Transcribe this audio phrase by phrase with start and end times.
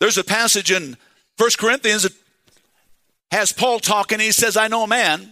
[0.00, 0.96] There's a passage in
[1.36, 2.12] 1 Corinthians that
[3.30, 4.20] has Paul talking.
[4.20, 5.28] He says, I know a man,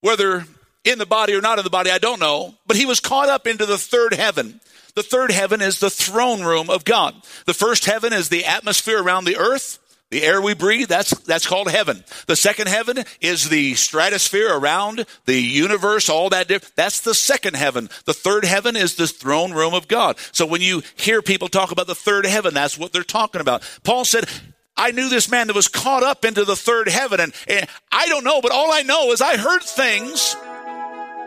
[0.00, 0.44] whether
[0.84, 3.28] in the body or not in the body, I don't know, but he was caught
[3.28, 4.60] up into the third heaven.
[4.94, 7.14] The third heaven is the throne room of God.
[7.46, 9.78] The first heaven is the atmosphere around the earth.
[10.14, 12.04] The air we breathe, that's, that's called heaven.
[12.28, 16.46] The second heaven is the stratosphere around the universe, all that.
[16.76, 17.90] That's the second heaven.
[18.04, 20.16] The third heaven is the throne room of God.
[20.30, 23.68] So when you hear people talk about the third heaven, that's what they're talking about.
[23.82, 24.28] Paul said,
[24.76, 27.18] I knew this man that was caught up into the third heaven.
[27.18, 30.36] And, and I don't know, but all I know is I heard things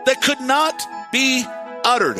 [0.06, 0.82] that could not
[1.12, 1.44] be
[1.84, 2.16] uttered.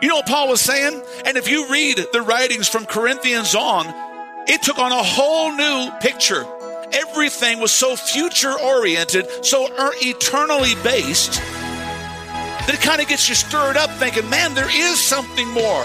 [0.00, 1.02] You know what Paul was saying?
[1.26, 4.15] And if you read the writings from Corinthians on,
[4.46, 6.44] it took on a whole new picture.
[6.92, 13.34] Everything was so future oriented, so er, eternally based, that it kind of gets you
[13.34, 15.84] stirred up thinking, man, there is something more.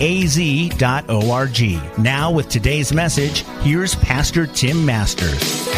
[0.00, 1.60] az.org.
[1.98, 5.68] Now, with today's message, here's Pastor Tim Masters.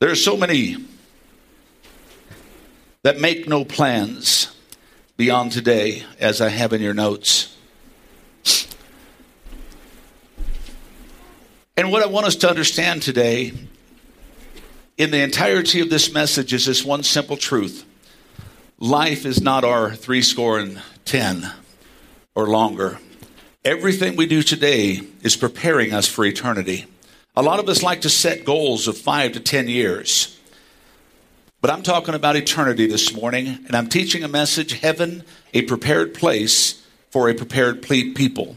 [0.00, 0.76] There are so many
[3.02, 4.54] that make no plans
[5.16, 7.56] beyond today, as I have in your notes.
[11.76, 13.52] And what I want us to understand today
[14.98, 17.84] in the entirety of this message is this one simple truth
[18.80, 21.50] life is not our three score and ten
[22.34, 22.98] or longer.
[23.64, 26.86] Everything we do today is preparing us for eternity.
[27.36, 30.36] A lot of us like to set goals of five to ten years.
[31.60, 36.14] But I'm talking about eternity this morning, and I'm teaching a message Heaven, a prepared
[36.14, 38.56] place for a prepared people.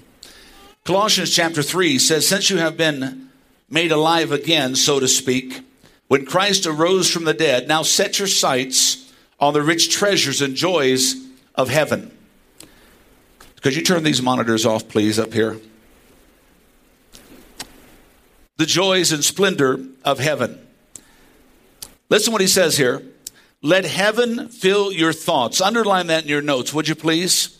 [0.83, 3.29] Colossians chapter 3 says, Since you have been
[3.69, 5.63] made alive again, so to speak,
[6.11, 10.55] when Christ arose from the dead, now set your sights on the rich treasures and
[10.55, 11.15] joys
[11.55, 12.11] of heaven.
[13.61, 15.61] Could you turn these monitors off, please, up here?
[18.57, 20.59] The joys and splendor of heaven.
[22.09, 23.01] Listen what he says here.
[23.61, 25.61] Let heaven fill your thoughts.
[25.61, 27.57] Underline that in your notes, would you please?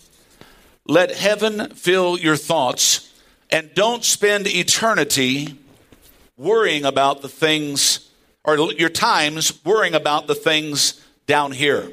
[0.85, 3.13] Let heaven fill your thoughts
[3.49, 5.57] and don't spend eternity
[6.35, 8.10] worrying about the things
[8.43, 11.91] or your times worrying about the things down here.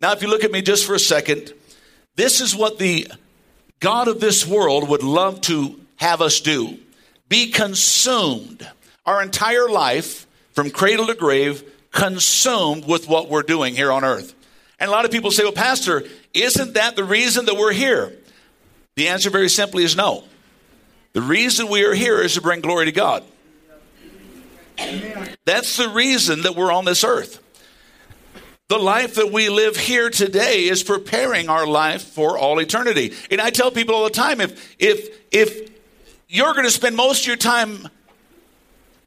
[0.00, 1.52] Now, if you look at me just for a second,
[2.16, 3.08] this is what the
[3.80, 6.78] God of this world would love to have us do
[7.28, 8.68] be consumed
[9.06, 14.34] our entire life from cradle to grave, consumed with what we're doing here on earth.
[14.78, 18.12] And a lot of people say, well, Pastor, isn't that the reason that we're here?
[18.96, 20.24] The answer very simply is no.
[21.12, 23.24] The reason we are here is to bring glory to God.
[25.44, 27.40] That's the reason that we're on this earth.
[28.68, 33.12] The life that we live here today is preparing our life for all eternity.
[33.30, 35.70] And I tell people all the time if if if
[36.28, 37.88] you're going to spend most of your time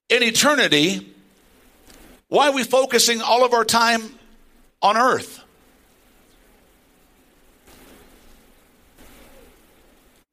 [0.09, 1.13] in eternity,
[2.29, 4.01] why are we focusing all of our time
[4.81, 5.44] on earth?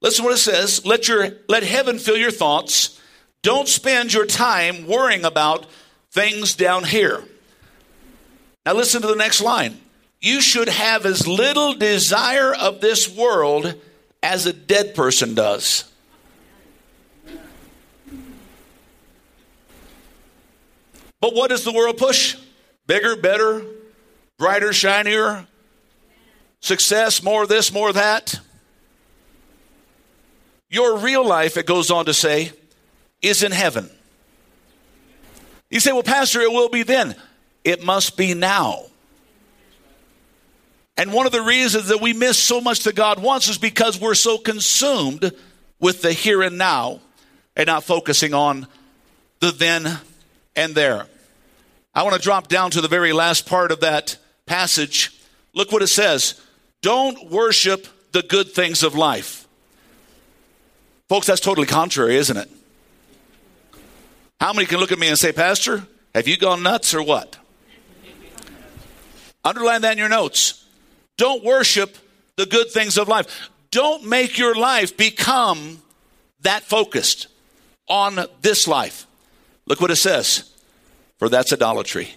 [0.03, 0.85] Listen what it says.
[0.85, 3.01] Let your let heaven fill your thoughts
[3.45, 5.67] don't spend your time worrying about
[6.11, 7.23] things down here.
[8.65, 9.79] Now, listen to the next line.
[10.19, 13.75] You should have as little desire of this world
[14.23, 15.85] as a dead person does.
[21.21, 22.39] But what does the world push?
[22.87, 23.63] Bigger, better,
[24.39, 25.47] brighter, shinier,
[26.61, 28.41] success, more this, more that.
[30.71, 32.53] Your real life, it goes on to say,
[33.25, 33.91] is in heaven.
[35.71, 37.17] You say, well, Pastor, it will be then.
[37.65, 38.85] It must be now.
[40.97, 44.01] And one of the reasons that we miss so much that God wants is because
[44.01, 45.33] we're so consumed
[45.81, 47.01] with the here and now
[47.57, 48.69] and not focusing on
[49.41, 49.99] the then
[50.55, 51.07] and there.
[51.95, 54.17] I want to drop down to the very last part of that
[54.47, 55.19] passage.
[55.53, 56.41] Look what it says.
[56.81, 59.49] Don't worship the good things of life.
[61.09, 62.51] Folks, that's totally contrary, isn't it?
[64.41, 67.37] How many can look at me and say, Pastor, have you gone nuts or what?
[69.45, 70.65] Underline that in your notes.
[71.17, 71.97] Don't worship
[72.37, 73.51] the good things of life.
[73.71, 75.83] Don't make your life become
[76.41, 77.29] that focused
[77.89, 79.07] on this life.
[79.67, 80.51] Look what it says.
[81.19, 82.15] For that's idolatry.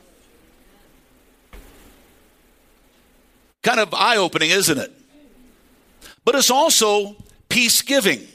[3.64, 4.92] Kind of eye opening, isn't it?
[6.24, 7.16] But it's also
[7.50, 8.28] peace giving.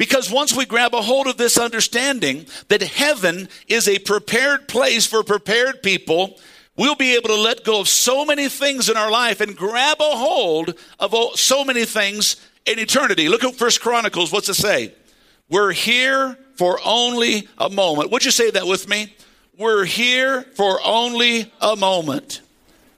[0.00, 5.04] Because once we grab a hold of this understanding that heaven is a prepared place
[5.04, 6.40] for prepared people,
[6.74, 9.98] we'll be able to let go of so many things in our life and grab
[10.00, 13.28] a hold of so many things in eternity.
[13.28, 14.32] Look at First Chronicles.
[14.32, 14.94] What's it say?
[15.50, 18.10] We're here for only a moment.
[18.10, 19.14] Would you say that with me?
[19.58, 22.40] We're here for only a moment.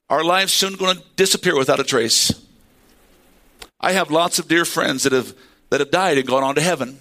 [0.09, 2.33] Our life's soon going to disappear without a trace.
[3.81, 5.35] I have lots of dear friends that have
[5.73, 6.99] that have died and gone on to heaven.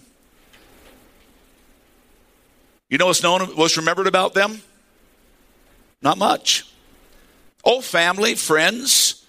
[2.90, 4.62] You know what's known, what's remembered about them?
[6.02, 6.66] Not much.
[7.66, 9.26] Oh, family, friends,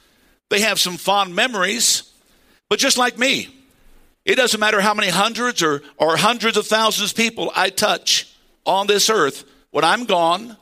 [0.48, 2.08] they have some fond memories,
[2.68, 3.52] but just like me,
[4.24, 8.32] it doesn't matter how many hundreds or, or hundreds of thousands of people I touch
[8.64, 9.42] on this earth,
[9.72, 10.56] when I'm gone,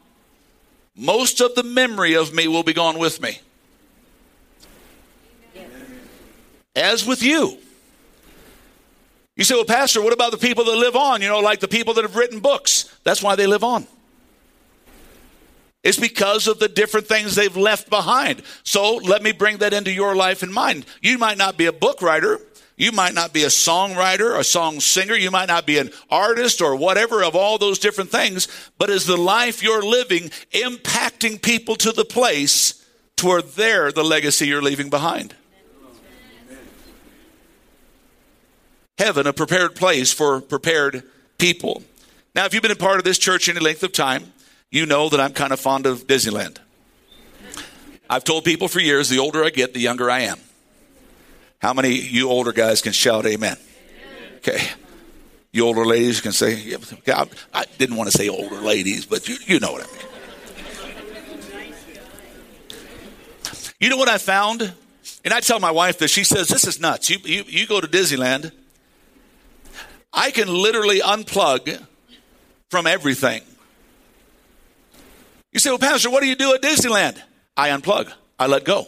[0.96, 3.40] most of the memory of me will be gone with me.
[6.74, 7.58] As with you.
[9.36, 11.22] You say, well, Pastor, what about the people that live on?
[11.22, 12.94] You know, like the people that have written books.
[13.04, 13.86] That's why they live on.
[15.82, 18.42] It's because of the different things they've left behind.
[18.64, 20.84] So let me bring that into your life and mine.
[21.00, 22.38] You might not be a book writer.
[22.76, 25.14] You might not be a songwriter, a song singer.
[25.14, 28.48] You might not be an artist or whatever of all those different things.
[28.78, 32.84] But is the life you're living impacting people to the place
[33.16, 35.34] to where they're the legacy you're leaving behind?
[39.00, 41.02] Heaven, a prepared place for prepared
[41.38, 41.82] people.
[42.34, 44.30] Now, if you've been a part of this church any length of time,
[44.70, 46.58] you know that I'm kind of fond of Disneyland.
[48.10, 50.38] I've told people for years the older I get, the younger I am.
[51.62, 53.56] How many you older guys can shout amen?
[54.36, 54.60] Okay.
[55.50, 56.76] You older ladies can say, yeah,
[57.08, 60.06] I, I didn't want to say older ladies, but you, you know what I mean.
[63.80, 64.74] You know what I found?
[65.24, 66.10] And I tell my wife this.
[66.10, 67.08] She says, This is nuts.
[67.08, 68.52] You, you, you go to Disneyland,
[70.12, 71.84] I can literally unplug
[72.70, 73.42] from everything.
[75.52, 77.20] You say, Well, Pastor, what do you do at Disneyland?
[77.56, 78.86] I unplug, I let go.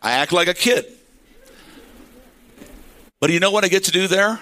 [0.00, 0.86] I act like a kid.
[3.20, 4.40] But you know what I get to do there?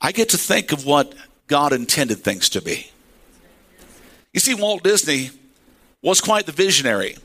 [0.00, 1.14] I get to think of what
[1.46, 2.90] God intended things to be.
[4.32, 5.30] You see, Walt Disney
[6.02, 7.16] was quite the visionary.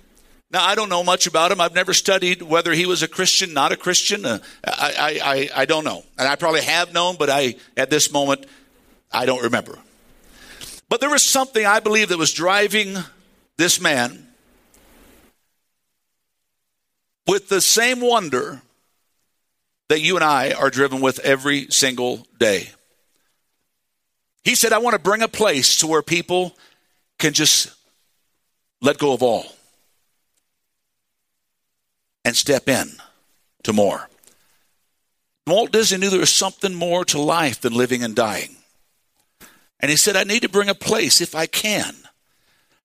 [0.54, 1.60] Now, I don't know much about him.
[1.60, 4.24] I've never studied whether he was a Christian, not a Christian.
[4.24, 6.04] Uh, I, I, I, I don't know.
[6.16, 8.46] And I probably have known, but I, at this moment,
[9.12, 9.80] I don't remember.
[10.90, 12.96] But there was something I believe that was driving
[13.58, 14.28] this man
[17.26, 18.62] with the same wonder
[19.90, 22.70] that you and I are driven with every single day.
[24.44, 26.56] He said, I want to bring a place to where people
[27.18, 27.74] can just
[28.82, 29.53] let go of all
[32.26, 32.92] and step in
[33.64, 34.08] to more.
[35.46, 38.56] Walt Disney knew there was something more to life than living and dying.
[39.80, 41.94] And he said, I need to bring a place if I can.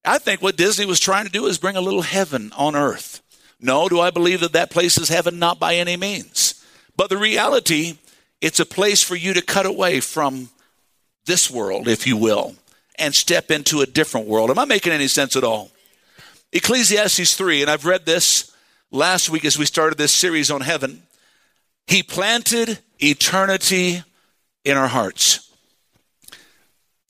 [0.05, 3.23] I think what Disney was trying to do is bring a little heaven on earth.
[3.61, 5.39] No, do I believe that that place is heaven?
[5.39, 6.65] Not by any means.
[6.97, 7.99] But the reality,
[8.41, 10.51] it's a place for you to cut away from
[11.27, 12.57] this world, if you will,
[12.99, 14.51] and step into a different world.
[14.51, 15.71] Am I making any sense at all?
[16.53, 18.53] Ecclesiastes 3, and I've read this
[18.91, 21.03] last week as we started this series on heaven.
[21.87, 24.03] He planted eternity
[24.65, 25.45] in our hearts.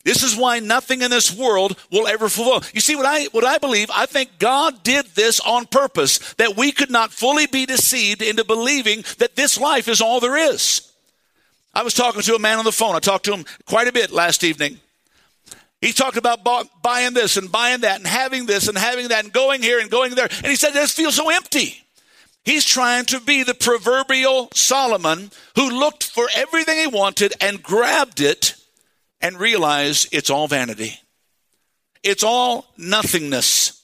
[0.05, 2.67] This is why nothing in this world will ever fulfill.
[2.73, 3.91] You see what I what I believe?
[3.95, 8.45] I think God did this on purpose that we could not fully be deceived into
[8.45, 10.91] believing that this life is all there is.
[11.75, 12.97] I was talking to a man on the phone.
[12.97, 14.81] I talked to him quite a bit last evening.
[15.81, 16.45] He talked about
[16.83, 19.91] buying this and buying that and having this and having that and going here and
[19.91, 20.29] going there.
[20.29, 21.81] And he said, this feels so empty.
[22.45, 28.21] He's trying to be the proverbial Solomon who looked for everything he wanted and grabbed
[28.21, 28.55] it
[29.21, 30.99] and realized it's all vanity.
[32.03, 33.83] It's all nothingness.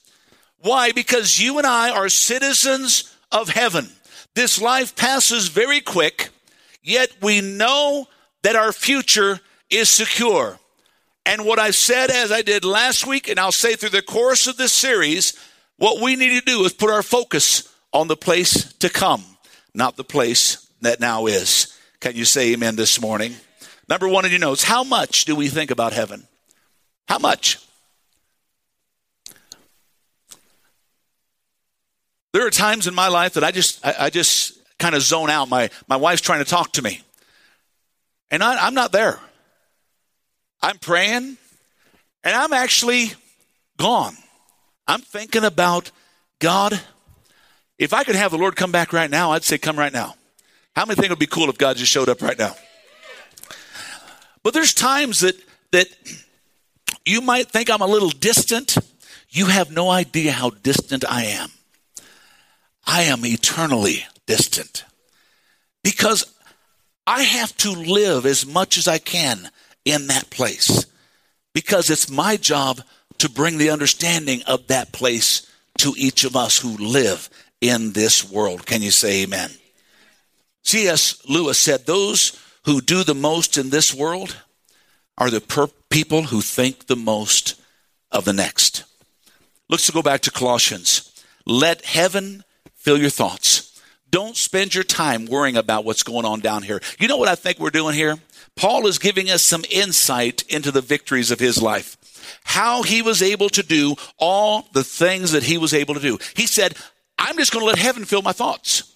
[0.59, 0.93] Why?
[0.93, 3.91] Because you and I are citizens of heaven.
[4.35, 6.31] This life passes very quick,
[6.83, 8.09] yet we know
[8.43, 10.59] that our future is secure.
[11.27, 14.47] And what I said as I did last week, and I'll say through the course
[14.47, 15.39] of this series,
[15.77, 19.25] what we need to do is put our focus on the place to come,
[19.75, 21.79] not the place that now is.
[22.01, 23.35] Can you say amen this morning?
[23.89, 26.27] Number one in your notes, how much do we think about heaven?
[27.09, 27.59] How much?
[32.33, 35.31] There are times in my life that I just I, I just kind of zone
[35.31, 35.49] out.
[35.49, 37.01] My my wife's trying to talk to me.
[38.31, 39.21] And I, I'm not there.
[40.65, 41.37] I'm praying,
[42.25, 43.13] and I'm actually
[43.77, 44.17] gone.
[44.89, 45.91] I'm thinking about
[46.39, 46.81] God.
[47.79, 50.15] If I could have the Lord come back right now, I'd say, Come right now.
[50.75, 52.57] How many think it would be cool if God just showed up right now?
[54.43, 55.37] But there's times that
[55.73, 55.87] that
[57.05, 58.79] you might think I'm a little distant.
[59.29, 61.51] You have no idea how distant I am.
[62.87, 64.87] I am eternally distant
[65.83, 66.25] because
[67.07, 69.51] I have to live as much as I can
[69.85, 70.87] in that place
[71.53, 72.81] because it's my job
[73.19, 77.29] to bring the understanding of that place to each of us who live
[77.61, 78.67] in this world.
[78.67, 79.51] Can you say amen?
[80.63, 81.23] C.S.
[81.29, 84.37] Lewis said, Those who do the most in this world
[85.17, 87.61] are the per- people who think the most
[88.11, 88.85] of the next.
[89.69, 91.11] Let's go back to Colossians.
[91.47, 93.81] Let heaven fill your thoughts.
[94.11, 96.81] Don't spend your time worrying about what's going on down here.
[96.99, 98.17] You know what I think we're doing here?
[98.57, 101.97] Paul is giving us some insight into the victories of his life.
[102.45, 106.19] How he was able to do all the things that he was able to do.
[106.35, 106.77] He said,
[107.19, 108.95] I'm just going to let heaven fill my thoughts.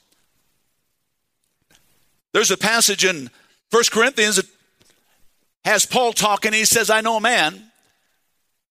[2.33, 3.31] There's a passage in
[3.71, 4.47] 1 Corinthians that
[5.65, 6.53] has Paul talking.
[6.53, 7.63] He says, I know a man,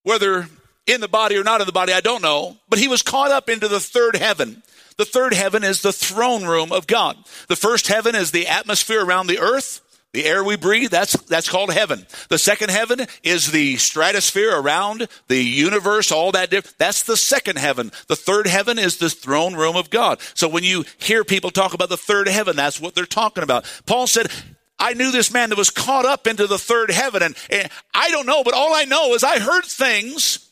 [0.04, 0.48] whether
[0.86, 3.32] in the body or not in the body, I don't know, but he was caught
[3.32, 4.64] up into the third heaven.
[4.98, 7.18] The third heaven is the throne room of God.
[7.48, 9.82] The first heaven is the atmosphere around the earth.
[10.14, 12.08] The air we breathe, that's, that's called heaven.
[12.30, 16.50] The second heaven is the stratosphere around the universe, all that.
[16.50, 17.92] Diff- that's the second heaven.
[18.08, 20.20] The third heaven is the throne room of God.
[20.34, 23.66] So when you hear people talk about the third heaven, that's what they're talking about.
[23.86, 24.32] Paul said,
[24.80, 27.22] I knew this man that was caught up into the third heaven.
[27.22, 30.50] And, and I don't know, but all I know is I heard things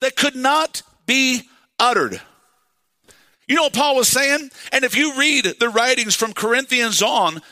[0.00, 1.42] that could not be
[1.78, 2.20] uttered.
[3.46, 4.50] You know what Paul was saying?
[4.72, 7.42] And if you read the writings from Corinthians on,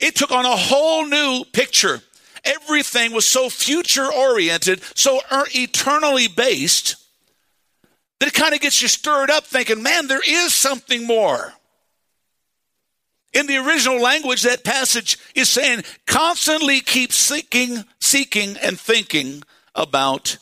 [0.00, 2.00] it took on a whole new picture.
[2.44, 6.96] Everything was so future oriented, so er, eternally based,
[8.18, 11.52] that it kind of gets you stirred up thinking, man, there is something more.
[13.32, 19.42] In the original language, that passage is saying, constantly keep seeking, seeking, and thinking
[19.74, 20.38] about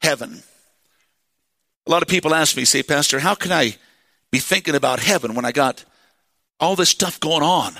[0.00, 0.42] heaven.
[1.86, 3.76] A lot of people ask me, say, Pastor, how can I
[4.30, 5.84] be thinking about heaven when I got
[6.58, 7.74] all this stuff going on?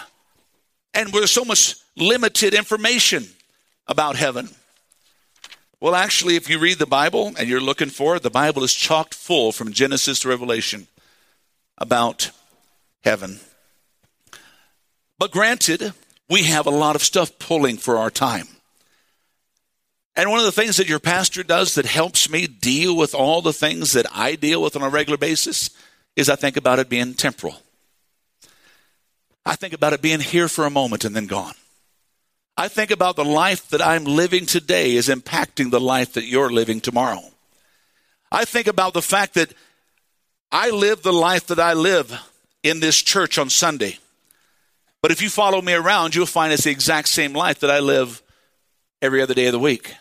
[0.94, 3.26] And there's so much limited information
[3.86, 4.48] about heaven.
[5.80, 8.72] Well, actually, if you read the Bible and you're looking for it, the Bible is
[8.72, 10.86] chocked full from Genesis to Revelation
[11.78, 12.30] about
[13.02, 13.40] heaven.
[15.18, 15.92] But granted,
[16.28, 18.46] we have a lot of stuff pulling for our time.
[20.14, 23.40] And one of the things that your pastor does that helps me deal with all
[23.40, 25.70] the things that I deal with on a regular basis
[26.16, 27.56] is I think about it being temporal.
[29.44, 31.54] I think about it being here for a moment and then gone.
[32.56, 36.50] I think about the life that I'm living today is impacting the life that you're
[36.50, 37.22] living tomorrow.
[38.30, 39.52] I think about the fact that
[40.50, 42.14] I live the life that I live
[42.62, 43.98] in this church on Sunday.
[45.00, 47.80] But if you follow me around, you'll find it's the exact same life that I
[47.80, 48.22] live
[49.00, 49.94] every other day of the week.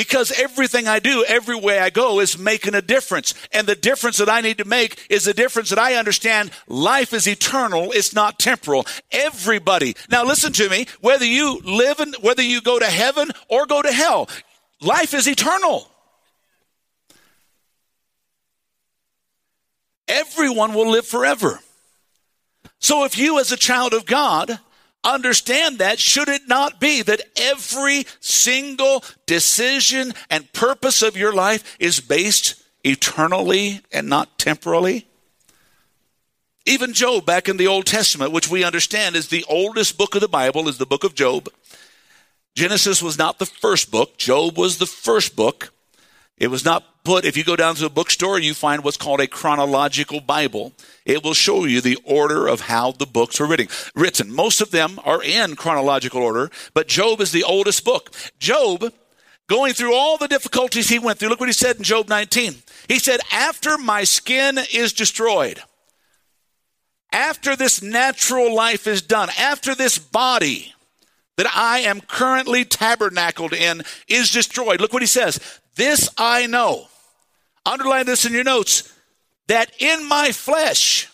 [0.00, 3.34] Because everything I do, every way I go, is making a difference.
[3.52, 7.12] And the difference that I need to make is the difference that I understand life
[7.12, 8.86] is eternal, it's not temporal.
[9.12, 9.94] Everybody.
[10.08, 13.82] Now listen to me, whether you live in, whether you go to heaven or go
[13.82, 14.30] to hell,
[14.80, 15.86] life is eternal.
[20.08, 21.60] Everyone will live forever.
[22.78, 24.60] So if you as a child of God
[25.04, 31.76] understand that, should it not be that every single decision and purpose of your life
[31.78, 35.06] is based eternally and not temporally?
[36.66, 40.20] Even Job, back in the Old Testament, which we understand is the oldest book of
[40.20, 41.48] the Bible, is the book of Job.
[42.54, 45.72] Genesis was not the first book, Job was the first book.
[46.36, 49.20] It was not put, if you go down to a bookstore, you find what's called
[49.20, 50.72] a chronological Bible.
[51.04, 53.68] It will show you the order of how the books were written.
[53.94, 54.32] Written.
[54.32, 58.10] Most of them are in chronological order, but Job is the oldest book.
[58.38, 58.92] Job
[59.48, 61.28] going through all the difficulties he went through.
[61.28, 62.54] Look what he said in Job 19.
[62.88, 65.60] He said, After my skin is destroyed,
[67.12, 70.72] after this natural life is done, after this body
[71.36, 75.40] that I am currently tabernacled in is destroyed, look what he says.
[75.74, 76.89] This I know.
[77.70, 78.92] Underline this in your notes
[79.46, 81.08] that in my flesh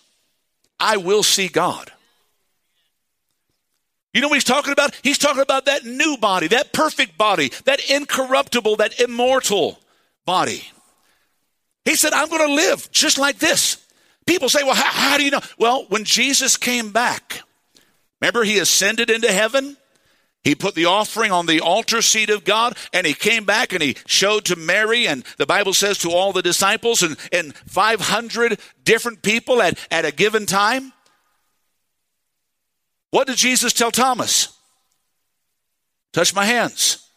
[0.81, 1.93] I will see God.
[4.15, 4.99] You know what he's talking about?
[5.03, 9.79] He's talking about that new body, that perfect body, that incorruptible, that immortal
[10.25, 10.63] body.
[11.85, 13.77] He said, I'm going to live just like this.
[14.25, 15.43] People say, well, how, how, do you know?
[15.59, 17.43] Well, when Jesus came back,
[18.23, 19.77] remember he ascended into heaven?
[20.47, 23.83] He put the offering on the altar seat of God and he came back and
[23.83, 28.61] he showed to Mary and the Bible says to all the disciples and, and 500
[28.85, 30.93] different people at, at a given time.
[33.11, 34.57] What did Jesus tell Thomas?
[36.13, 37.11] Touch my hands.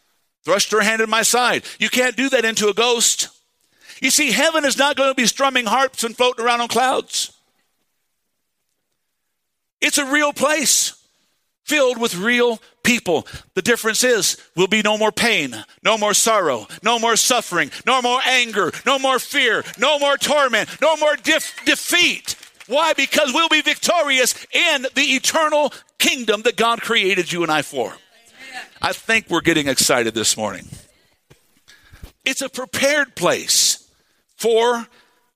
[0.44, 1.62] Thrust your hand in my side.
[1.78, 3.28] You can't do that into a ghost.
[4.02, 7.32] You see, heaven is not going to be strumming harps and floating around on clouds.
[9.80, 10.99] It's a real place
[11.70, 13.24] filled with real people.
[13.54, 18.02] The difference is, will be no more pain, no more sorrow, no more suffering, no
[18.02, 22.34] more anger, no more fear, no more torment, no more def- defeat.
[22.66, 22.92] Why?
[22.92, 27.92] Because we'll be victorious in the eternal kingdom that God created you and I for.
[28.82, 30.66] I think we're getting excited this morning.
[32.24, 33.88] It's a prepared place
[34.36, 34.88] for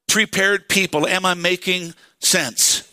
[0.09, 1.07] prepared people.
[1.07, 2.91] Am I making sense?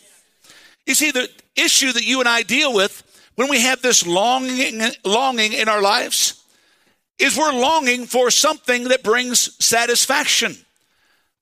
[0.86, 3.02] You see, the issue that you and I deal with
[3.36, 6.42] when we have this longing, longing in our lives
[7.18, 10.56] is we're longing for something that brings satisfaction.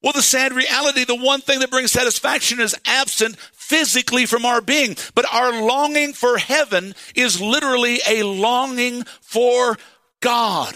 [0.03, 4.61] Well, the sad reality, the one thing that brings satisfaction is absent physically from our
[4.61, 4.97] being.
[5.15, 9.77] But our longing for heaven is literally a longing for
[10.21, 10.75] God,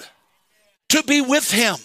[0.90, 1.76] to be with Him.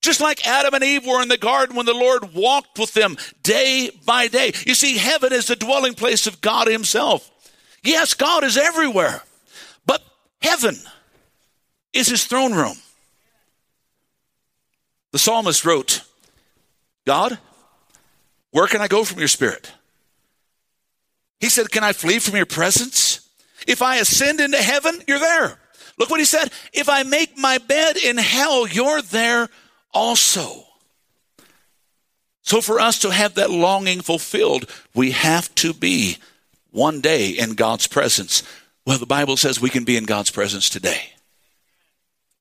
[0.00, 3.16] Just like Adam and Eve were in the garden when the Lord walked with them
[3.42, 4.52] day by day.
[4.66, 7.31] You see, heaven is the dwelling place of God Himself.
[7.82, 9.22] Yes, God is everywhere,
[9.86, 10.02] but
[10.40, 10.76] heaven
[11.92, 12.76] is His throne room.
[15.10, 16.02] The psalmist wrote,
[17.06, 17.38] God,
[18.50, 19.72] where can I go from your spirit?
[21.40, 23.28] He said, Can I flee from your presence?
[23.66, 25.58] If I ascend into heaven, you're there.
[25.98, 26.50] Look what he said.
[26.72, 29.48] If I make my bed in hell, you're there
[29.92, 30.64] also.
[32.42, 36.18] So, for us to have that longing fulfilled, we have to be
[36.72, 38.42] one day in God's presence.
[38.84, 41.12] Well, the Bible says we can be in God's presence today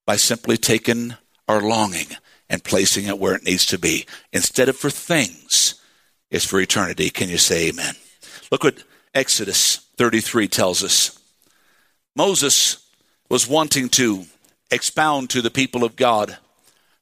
[0.06, 1.16] by simply taking
[1.48, 2.08] our longing
[2.50, 4.06] and placing it where it needs to be.
[4.34, 5.76] Instead of for things,
[6.32, 7.10] it's for eternity.
[7.10, 7.94] Can you say amen?
[8.52, 11.20] Look what Exodus 33 tells us.
[12.16, 12.86] Moses
[13.30, 14.26] was wanting to
[14.72, 16.38] expound to the people of God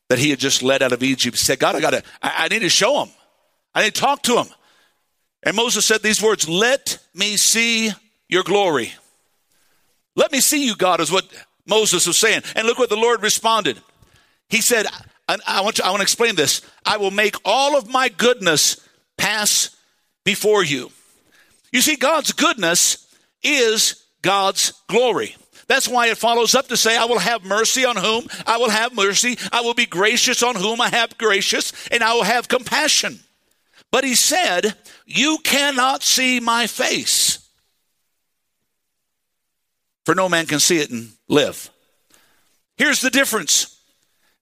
[0.10, 1.38] that he had just led out of Egypt.
[1.38, 3.12] He said, God, I gotta, I, I need to show him.
[3.74, 4.48] I need to talk to him.
[5.44, 7.92] And Moses said these words, let me see
[8.28, 8.94] your glory.
[10.16, 11.26] Let me see you, God, is what
[11.66, 12.42] Moses was saying.
[12.56, 13.80] And look what the Lord responded.
[14.50, 14.86] He said,
[15.28, 16.62] I want, to, I want to explain this.
[16.86, 18.86] I will make all of my goodness
[19.18, 19.76] pass
[20.26, 20.92] before you.
[21.72, 23.08] You see, God's goodness
[23.44, 25.36] is God's glory.
[25.68, 28.72] That's why it follows up to say, I will have mercy on whom I will
[28.72, 29.38] have mercy.
[29.52, 33.20] I will be gracious on whom I have gracious, and I will have compassion.
[33.92, 34.76] But he said,
[35.12, 37.40] You cannot see my face.
[40.06, 41.72] For no man can see it and live.
[42.78, 43.82] Here's the difference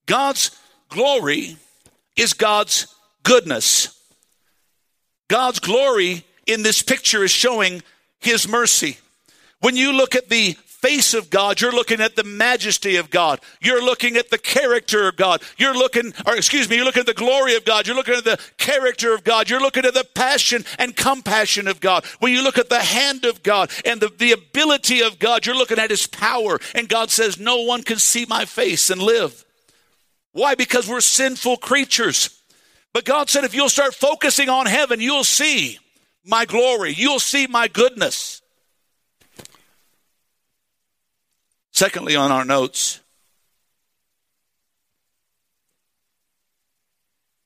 [0.05, 0.51] God's
[0.89, 1.55] glory
[2.17, 3.97] is God's goodness.
[5.29, 7.81] God's glory in this picture is showing
[8.19, 8.97] his mercy.
[9.61, 13.39] When you look at the face of God, you're looking at the majesty of God.
[13.61, 15.41] You're looking at the character of God.
[15.57, 17.87] You're looking, or excuse me, you're looking at the glory of God.
[17.87, 19.49] You're looking at the character of God.
[19.49, 22.05] You're looking at the passion and compassion of God.
[22.19, 25.57] When you look at the hand of God and the, the ability of God, you're
[25.57, 26.59] looking at his power.
[26.75, 29.43] And God says, No one can see my face and live.
[30.31, 30.55] Why?
[30.55, 32.37] Because we're sinful creatures.
[32.93, 35.77] But God said, if you'll start focusing on heaven, you'll see
[36.25, 36.93] my glory.
[36.93, 38.41] You'll see my goodness.
[41.77, 43.01] Secondly, on our notes,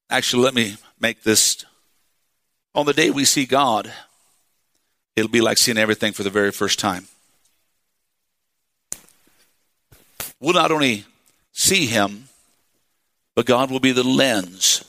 [0.09, 1.65] actually, let me make this.
[2.73, 3.91] On the day we see God,
[5.17, 7.07] it'll be like seeing everything for the very first time.
[10.39, 11.03] We'll not only
[11.51, 12.29] see Him,
[13.35, 14.81] but God will be the lens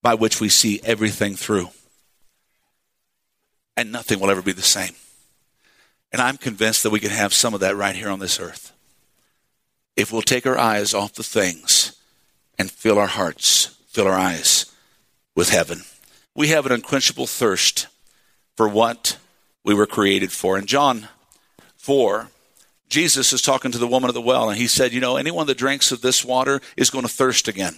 [0.00, 1.70] by which we see everything through.
[3.76, 4.94] And nothing will ever be the same.
[6.12, 8.72] And I'm convinced that we can have some of that right here on this earth.
[9.94, 12.00] if we'll take our eyes off the things
[12.58, 14.72] and fill our hearts, fill our eyes
[15.34, 15.82] with heaven.
[16.34, 17.88] We have an unquenchable thirst
[18.56, 19.18] for what
[19.64, 20.58] we were created for.
[20.58, 21.08] In John
[21.76, 22.28] 4,
[22.88, 25.46] Jesus is talking to the woman at the well, and he said, You know, anyone
[25.46, 27.76] that drinks of this water is going to thirst again.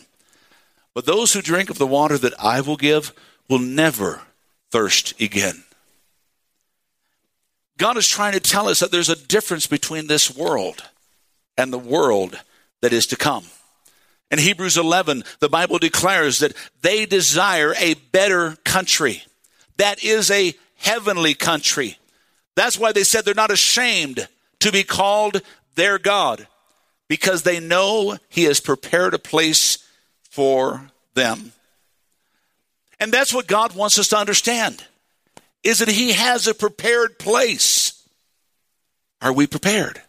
[0.92, 3.12] But those who drink of the water that I will give
[3.48, 4.22] will never
[4.70, 5.64] thirst again.
[7.76, 10.82] God is trying to tell us that there's a difference between this world
[11.56, 12.38] and the world
[12.82, 13.44] that is to come.
[14.30, 19.22] In Hebrews 11, the Bible declares that they desire a better country.
[19.76, 21.98] That is a heavenly country.
[22.54, 24.28] That's why they said they're not ashamed
[24.60, 25.42] to be called
[25.74, 26.46] their God
[27.08, 29.78] because they know He has prepared a place
[30.30, 31.52] for them.
[33.00, 34.84] And that's what God wants us to understand
[35.64, 38.06] is that He has a prepared place.
[39.20, 40.00] Are we prepared?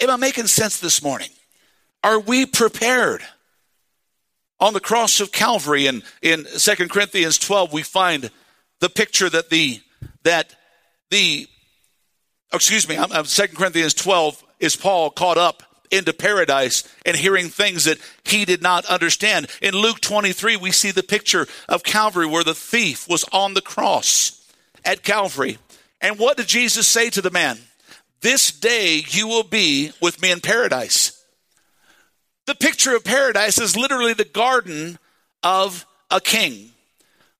[0.00, 1.30] Am I making sense this morning?
[2.02, 3.22] Are we prepared?
[4.60, 8.30] On the cross of Calvary in, in 2 Corinthians 12, we find
[8.80, 9.80] the picture that the
[10.22, 10.54] that
[11.10, 11.46] the
[12.52, 17.48] oh, excuse me, i'm 2 Corinthians 12 is Paul caught up into paradise and hearing
[17.48, 19.48] things that he did not understand.
[19.62, 23.62] In Luke 23, we see the picture of Calvary where the thief was on the
[23.62, 24.50] cross
[24.84, 25.58] at Calvary.
[26.00, 27.58] And what did Jesus say to the man?
[28.20, 31.22] This day you will be with me in paradise.
[32.46, 34.98] The picture of paradise is literally the garden
[35.42, 36.70] of a king.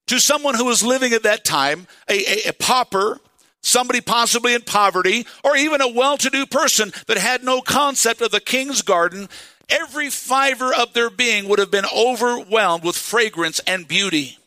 [0.07, 3.19] To someone who was living at that time, a, a, a pauper,
[3.65, 8.21] somebody possibly in poverty, or even a well to do person that had no concept
[8.21, 9.27] of the king's garden,
[9.69, 14.37] every fiber of their being would have been overwhelmed with fragrance and beauty.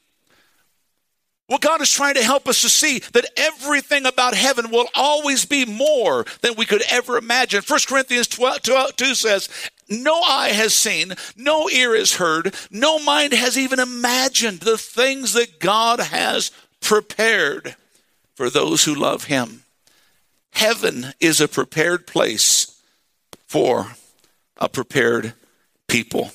[1.48, 5.46] Well, God is trying to help us to see that everything about heaven will always
[5.46, 7.62] be more than we could ever imagine.
[7.66, 9.48] 1 Corinthians 12, 12, 2 says,
[9.88, 15.32] No eye has seen, no ear has heard, no mind has even imagined the things
[15.32, 16.50] that God has
[16.82, 17.76] prepared
[18.38, 19.64] for those who love Him.
[20.52, 22.80] Heaven is a prepared place
[23.48, 23.96] for
[24.58, 25.32] a prepared
[25.88, 26.30] people.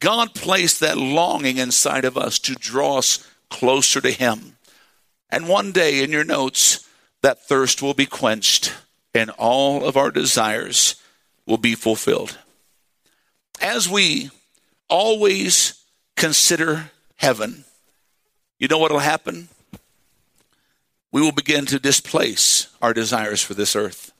[0.00, 4.56] God placed that longing inside of us to draw us closer to Him.
[5.28, 6.88] And one day in your notes,
[7.20, 8.72] that thirst will be quenched
[9.12, 10.94] and all of our desires
[11.44, 12.38] will be fulfilled.
[13.60, 14.30] As we
[14.88, 15.84] always
[16.16, 17.64] consider heaven,
[18.58, 19.50] you know what will happen?
[21.10, 24.12] We will begin to displace our desires for this earth.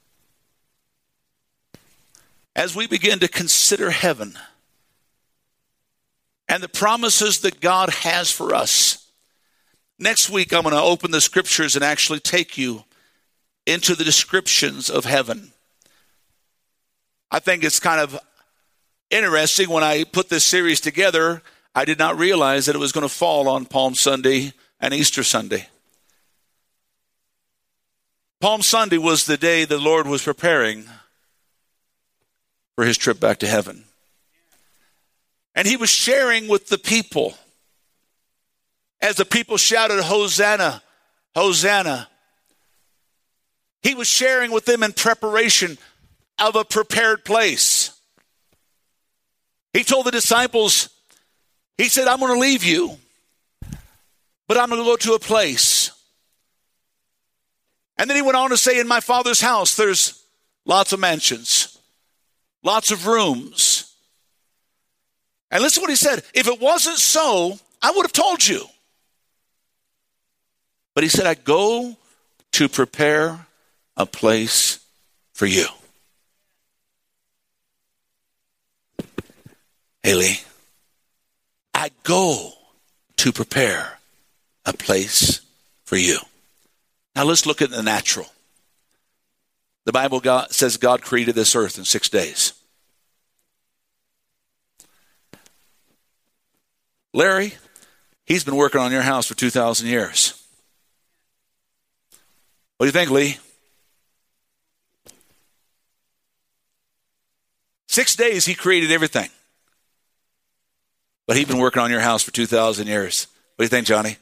[2.55, 4.37] As we begin to consider heaven
[6.47, 9.09] and the promises that God has for us,
[10.01, 12.85] Next week, I'm going to open the scriptures and actually take you
[13.65, 15.51] into the descriptions of heaven.
[17.29, 18.17] I think it's kind of
[19.09, 21.41] interesting when I put this series together,
[21.75, 25.21] I did not realize that it was going to fall on Palm Sunday and Easter
[25.21, 25.67] Sunday.
[28.41, 30.85] Palm Sunday was the day the Lord was preparing
[32.75, 33.83] for his trip back to heaven.
[35.55, 37.33] And he was sharing with the people
[39.01, 40.81] as the people shouted, Hosanna,
[41.35, 42.07] Hosanna.
[43.81, 45.77] He was sharing with them in preparation
[46.37, 47.91] of a prepared place.
[49.73, 50.89] He told the disciples,
[51.77, 52.97] He said, I'm going to leave you,
[54.47, 55.78] but I'm going to go to a place.
[57.99, 60.23] And then he went on to say, In my father's house, there's
[60.65, 61.77] lots of mansions,
[62.63, 63.93] lots of rooms.
[65.51, 66.23] And listen to what he said.
[66.33, 68.63] If it wasn't so, I would have told you.
[70.95, 71.97] But he said, I go
[72.53, 73.45] to prepare
[73.97, 74.79] a place
[75.33, 75.65] for you.
[80.03, 80.39] Haley,
[81.73, 82.53] I go
[83.17, 83.99] to prepare
[84.65, 85.41] a place
[85.83, 86.19] for you.
[87.15, 88.27] Now let's look at the natural.
[89.85, 92.53] The Bible God, says God created this earth in six days.
[97.13, 97.55] Larry,
[98.25, 100.39] he's been working on your house for 2,000 years.
[102.77, 103.37] What do you think, Lee?
[107.87, 109.29] Six days he created everything.
[111.25, 113.27] But he's been working on your house for 2,000 years.
[113.55, 114.17] What do you think, Johnny?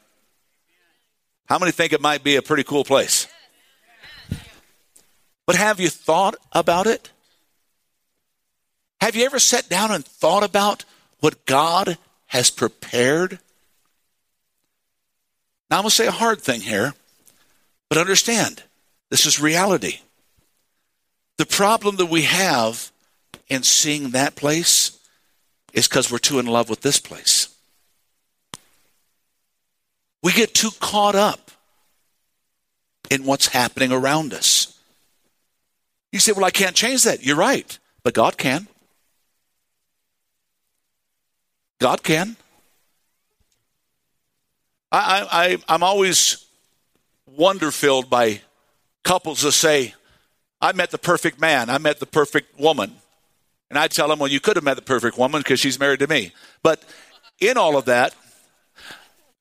[1.47, 3.27] How many think it might be a pretty cool place?
[5.45, 7.09] But have you thought about it?
[8.99, 10.83] Have you ever sat down and thought about
[11.19, 13.39] what God has prepared?
[15.69, 16.93] Now, I'm going to say a hard thing here.
[17.89, 18.63] But understand,
[19.09, 19.99] this is reality.
[21.37, 22.91] The problem that we have
[23.47, 24.99] in seeing that place
[25.71, 27.55] is because we're too in love with this place.
[30.27, 31.51] We get too caught up
[33.09, 34.77] in what's happening around us.
[36.11, 37.25] You say, Well, I can't change that.
[37.25, 38.67] You're right, but God can.
[41.79, 42.35] God can.
[44.91, 46.45] I, I, I'm always
[47.25, 48.41] wonder filled by
[49.05, 49.93] couples that say,
[50.59, 52.95] I met the perfect man, I met the perfect woman.
[53.69, 55.99] And I tell them, well, you could have met the perfect woman because she's married
[55.99, 56.33] to me.
[56.63, 56.83] But
[57.39, 58.13] in all of that,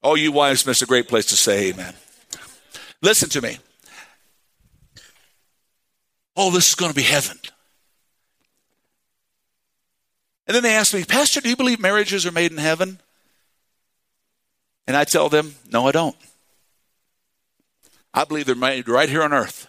[0.02, 1.94] oh, you wives miss a great place to say amen.
[3.02, 3.58] Listen to me.
[6.36, 7.38] Oh, this is going to be heaven.
[10.46, 13.00] And then they ask me, Pastor, do you believe marriages are made in heaven?
[14.86, 16.16] And I tell them, no, I don't.
[18.14, 19.68] I believe they're made right here on earth.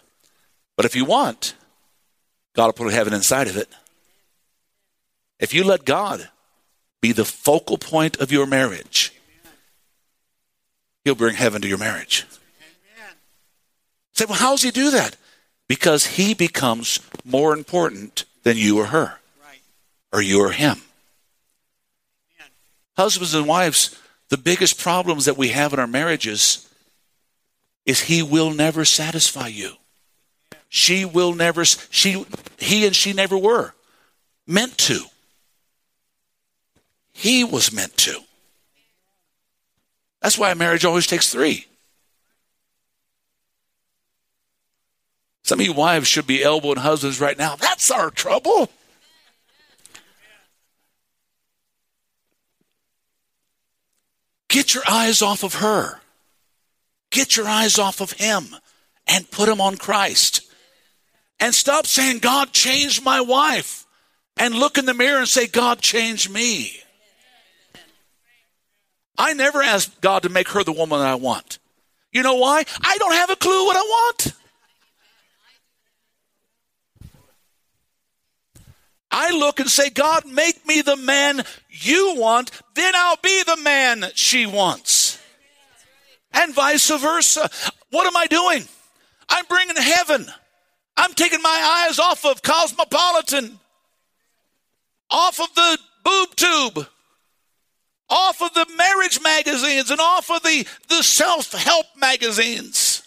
[0.76, 1.54] But if you want,
[2.54, 3.68] God will put heaven inside of it.
[5.40, 6.28] If you let God
[7.00, 9.12] be the focal point of your marriage,
[11.08, 12.26] He'll bring heaven to your marriage.
[14.12, 15.16] Say, well, how does He do that?
[15.66, 19.14] Because He becomes more important than you or her,
[20.12, 20.82] or you or him.
[22.94, 26.68] Husbands and wives, the biggest problems that we have in our marriages
[27.86, 29.76] is he will never satisfy you.
[30.68, 32.26] She will never she
[32.58, 33.72] he and she never were
[34.46, 35.04] meant to.
[37.14, 38.20] He was meant to.
[40.28, 41.64] That's why a marriage always takes 3.
[45.42, 47.56] Some of you wives should be elbowing husbands right now.
[47.56, 48.68] That's our trouble.
[54.50, 55.98] Get your eyes off of her.
[57.10, 58.54] Get your eyes off of him
[59.06, 60.42] and put them on Christ.
[61.40, 63.86] And stop saying, God changed my wife.
[64.36, 66.82] And look in the mirror and say, God changed me.
[69.18, 71.58] I never asked God to make her the woman I want.
[72.12, 72.64] You know why?
[72.80, 74.32] I don't have a clue what I want.
[79.10, 83.56] I look and say, God, make me the man you want, then I'll be the
[83.56, 85.18] man she wants.
[86.32, 87.50] And vice versa.
[87.90, 88.68] What am I doing?
[89.28, 90.26] I'm bringing heaven.
[90.96, 93.58] I'm taking my eyes off of Cosmopolitan,
[95.10, 96.88] off of the boob tube,
[98.10, 103.02] off of the marriage magazines, and off of the, the self help magazines.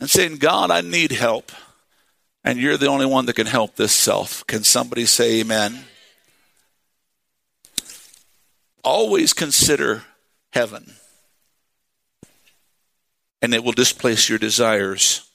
[0.00, 1.50] And saying, God, I need help.
[2.44, 4.46] And you're the only one that can help this self.
[4.46, 5.84] Can somebody say amen?
[8.84, 10.04] Always consider
[10.52, 10.94] heaven,
[13.42, 15.28] and it will displace your desires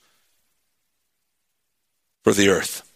[2.24, 2.90] for the earth.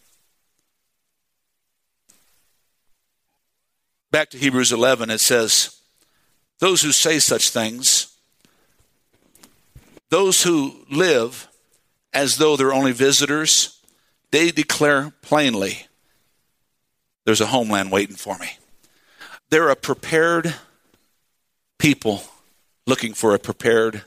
[4.10, 5.82] Back to Hebrews 11, it says,
[6.60, 8.18] Those who say such things,
[10.10, 11.48] those who live
[12.14, 13.82] as though they're only visitors,
[14.32, 15.88] they declare plainly,
[17.26, 18.58] there's a homeland waiting for me.
[19.50, 20.56] They're a prepared
[21.78, 22.24] people
[22.86, 24.04] looking for a prepared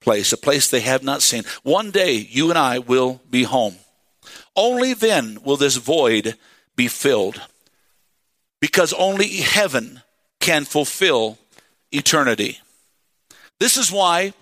[0.00, 1.44] place, a place they have not seen.
[1.62, 3.76] One day, you and I will be home.
[4.56, 6.36] Only then will this void
[6.74, 7.40] be filled,
[8.60, 10.02] because only heaven
[10.40, 11.38] can fulfill
[11.92, 12.58] eternity.
[13.58, 14.32] This is why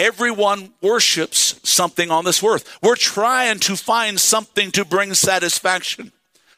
[0.00, 2.78] Everyone worships something on this earth.
[2.82, 6.12] We're trying to find something to bring satisfaction.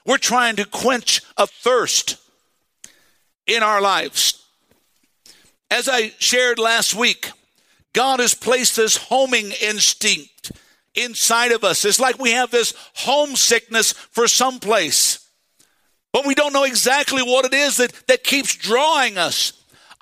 [0.07, 2.19] We're trying to quench a thirst
[3.49, 4.47] in our lives.
[5.73, 7.33] As I shared last week,
[7.93, 10.53] God has placed this homing instinct
[10.95, 11.85] inside of us.
[11.85, 15.22] It's like we have this homesickness for some place,
[16.13, 19.53] but we don't know exactly what it is that, that keeps drawing us.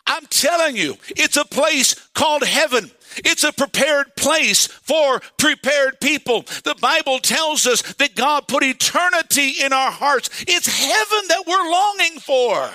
[0.06, 2.90] I'm telling you, it's a place called heaven.
[3.18, 6.42] It's a prepared place for prepared people.
[6.64, 10.44] The Bible tells us that God put eternity in our hearts.
[10.46, 12.70] It's heaven that we're longing for.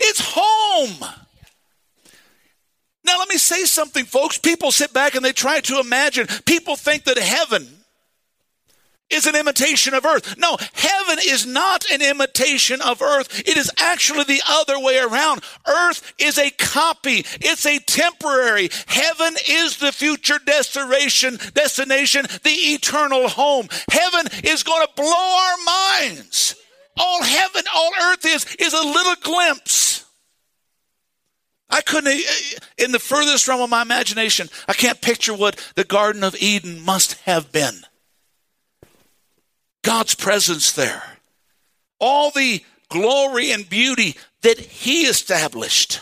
[0.00, 1.08] It's home.
[3.04, 4.38] Now, let me say something, folks.
[4.38, 6.26] People sit back and they try to imagine.
[6.44, 7.68] People think that heaven
[9.10, 10.38] is an imitation of earth.
[10.38, 13.40] No, heaven is not an imitation of earth.
[13.40, 15.42] It is actually the other way around.
[15.66, 17.24] Earth is a copy.
[17.40, 18.70] It's a temporary.
[18.86, 23.68] Heaven is the future destination, destination, the eternal home.
[23.90, 25.56] Heaven is going to blow our
[26.00, 26.56] minds.
[26.96, 30.04] All heaven, all earth is, is a little glimpse.
[31.70, 32.20] I couldn't,
[32.78, 36.84] in the furthest realm of my imagination, I can't picture what the Garden of Eden
[36.84, 37.84] must have been.
[39.82, 41.02] God's presence there.
[41.98, 46.00] All the glory and beauty that He established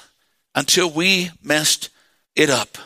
[0.54, 1.90] until we messed
[2.34, 2.78] it up.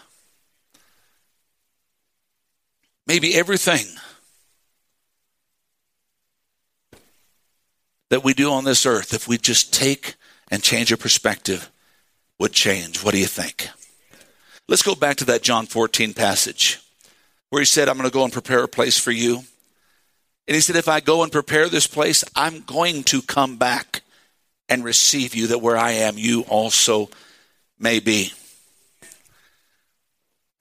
[3.06, 3.86] Maybe everything
[8.10, 10.16] that we do on this earth, if we just take
[10.50, 11.70] and change our perspective,
[12.38, 13.02] would change.
[13.02, 13.68] What do you think?
[14.68, 16.78] Let's go back to that John 14 passage
[17.50, 19.44] where he said, I'm going to go and prepare a place for you.
[20.48, 24.02] And he said, If I go and prepare this place, I'm going to come back
[24.68, 27.10] and receive you, that where I am, you also
[27.78, 28.32] may be.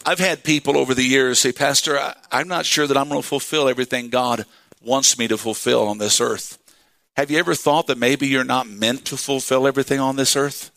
[0.06, 3.22] I've had people over the years say, Pastor, I, am not sure that I'm going
[3.22, 4.46] to fulfill everything God
[4.82, 6.58] wants me to fulfill on this earth.
[7.16, 10.72] Have you ever thought that maybe you're not meant to fulfill everything on this earth?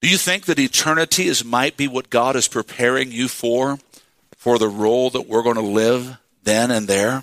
[0.00, 3.78] Do you think that eternity is might be what God is preparing you for,
[4.42, 7.22] for the role that we're going to live then and there?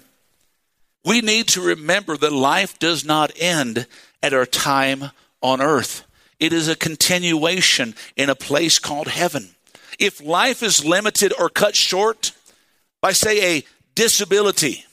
[1.03, 3.88] We need to remember that life does not end
[4.23, 6.05] at our time on earth.
[6.39, 9.49] It is a continuation in a place called heaven.
[9.99, 12.32] If life is limited or cut short
[13.01, 13.63] by, say, a
[13.95, 14.86] disability,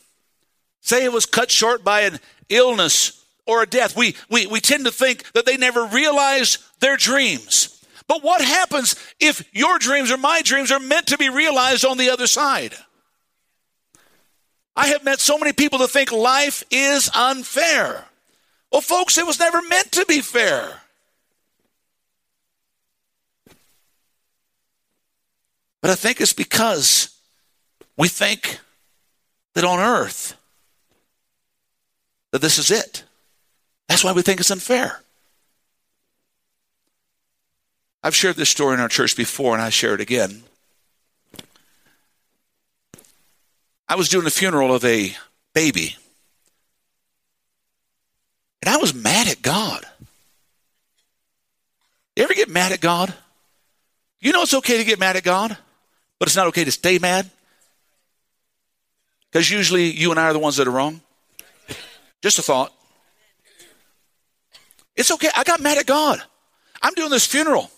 [0.81, 4.85] say it was cut short by an illness or a death, we, we, we tend
[4.87, 7.76] to think that they never realized their dreams.
[8.09, 11.99] But what happens if your dreams or my dreams are meant to be realized on
[11.99, 12.75] the other side?
[14.77, 18.05] I have met so many people that think life is unfair.
[18.71, 20.81] Well, folks, it was never meant to be fair.
[25.81, 27.17] But I think it's because
[27.97, 28.59] we think
[29.55, 30.37] that on earth
[32.33, 33.05] that this is it.
[33.89, 35.01] That's why we think it's unfair.
[38.07, 40.45] I've shared this story in our church before and I share it again.
[43.89, 45.17] I was doing the funeral of a
[45.55, 45.97] baby.
[48.63, 49.85] And I was mad at God.
[52.15, 53.13] You ever get mad at God?
[54.21, 55.59] You know it's okay to get mad at God,
[56.21, 57.29] but it's not okay to stay mad?
[59.33, 61.01] Because usually you and I are the ones that are wrong.
[62.23, 62.73] Just a thought.
[64.95, 65.31] It's okay.
[65.37, 66.23] I got mad at God.
[66.81, 67.73] I'm doing this funeral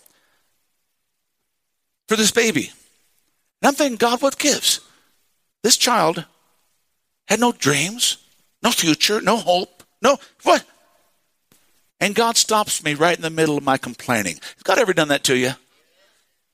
[2.08, 2.72] for this baby.
[3.62, 4.80] And I'm thinking, God, what gives?
[5.62, 6.24] This child
[7.26, 8.18] had no dreams,
[8.62, 10.64] no future, no hope, no what?
[12.00, 14.34] And God stops me right in the middle of my complaining.
[14.34, 15.52] Has God ever done that to you?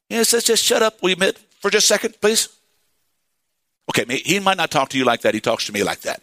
[0.08, 2.48] He says, just shut up, you admit, for just a second, please?
[3.90, 5.34] Okay, he might not talk to you like that.
[5.34, 6.22] He talks to me like that.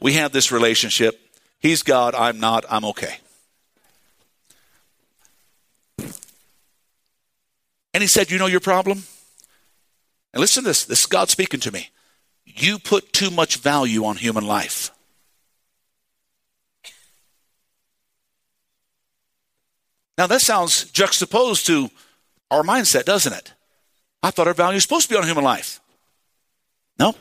[0.00, 1.20] We have this relationship.
[1.58, 3.18] He's God, I'm not, I'm okay.
[7.98, 9.02] And he said, You know your problem?
[10.32, 10.84] And listen to this.
[10.84, 11.90] This is God speaking to me.
[12.44, 14.92] You put too much value on human life.
[20.16, 21.90] Now, that sounds juxtaposed to
[22.52, 23.54] our mindset, doesn't it?
[24.22, 25.80] I thought our value is supposed to be on human life.
[27.00, 27.16] No.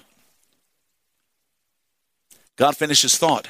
[2.55, 3.47] God finished his thought.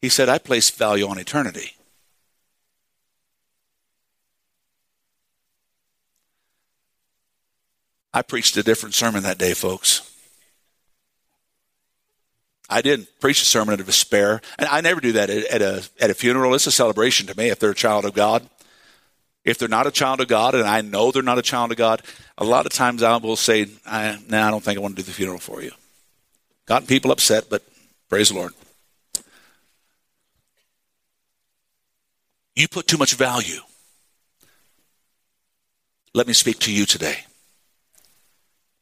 [0.00, 1.72] He said, I place value on eternity.
[8.14, 10.08] I preached a different sermon that day, folks.
[12.70, 14.40] I didn't preach a sermon of despair.
[14.56, 16.54] And I never do that at a, at a funeral.
[16.54, 18.48] It's a celebration to me if they're a child of God.
[19.44, 21.76] If they're not a child of God, and I know they're not a child of
[21.76, 22.02] God,
[22.38, 25.02] a lot of times I will say, I, nah, I don't think I want to
[25.02, 25.72] do the funeral for you.
[26.66, 27.62] Gotten people upset, but
[28.08, 28.52] praise the Lord.
[32.54, 33.60] You put too much value.
[36.14, 37.24] Let me speak to you today.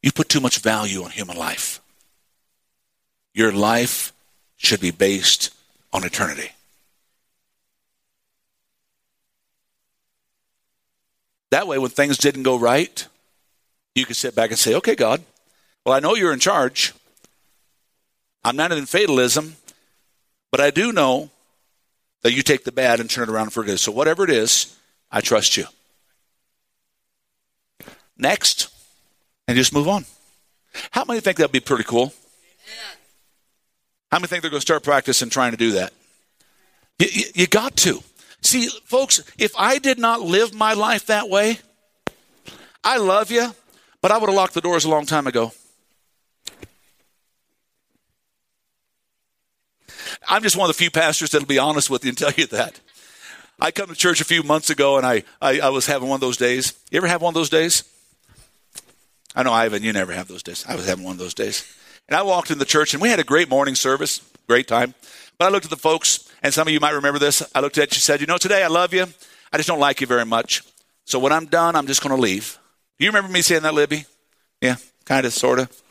[0.02, 1.80] You put too much value on human life.
[3.34, 4.12] Your life
[4.56, 5.50] should be based
[5.92, 6.50] on eternity.
[11.50, 13.06] That way, when things didn't go right,
[13.94, 15.22] you could sit back and say, okay, God,
[15.84, 16.94] well, I know you're in charge.
[18.44, 19.56] I'm not in fatalism,
[20.50, 21.30] but I do know
[22.22, 23.78] that you take the bad and turn it around for good.
[23.78, 24.76] So, whatever it is,
[25.10, 25.66] I trust you.
[28.16, 28.71] Next,
[29.48, 30.04] and just move on.
[30.90, 32.12] How many think that'd be pretty cool?
[34.10, 35.92] How many think they're going to start practicing trying to do that?
[36.98, 38.02] You, you, you got to.
[38.42, 41.58] See, folks, if I did not live my life that way,
[42.84, 43.54] I love you,
[44.00, 45.52] but I would have locked the doors a long time ago.
[50.28, 52.46] I'm just one of the few pastors that'll be honest with you and tell you
[52.48, 52.80] that.
[53.60, 56.16] I come to church a few months ago and I, I, I was having one
[56.16, 56.74] of those days.
[56.90, 57.84] You ever have one of those days?
[59.34, 60.64] I know, Ivan, you never have those days.
[60.68, 61.64] I was having one of those days.
[62.08, 64.94] And I walked in the church, and we had a great morning service, great time.
[65.38, 67.42] But I looked at the folks, and some of you might remember this.
[67.54, 69.06] I looked at you, said, You know, today I love you.
[69.52, 70.62] I just don't like you very much.
[71.04, 72.58] So when I'm done, I'm just going to leave.
[72.98, 74.04] Do you remember me saying that, Libby?
[74.60, 75.82] Yeah, kind of, sort of.